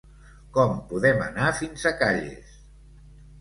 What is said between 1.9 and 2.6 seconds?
a Calles?